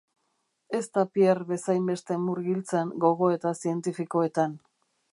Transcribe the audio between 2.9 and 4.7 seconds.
gogoeta zientifikoetan.